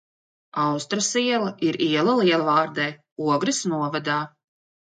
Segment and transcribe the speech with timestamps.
[0.61, 2.89] Austras iela ir iela Lielvārdē,
[3.37, 4.21] Ogres novadā.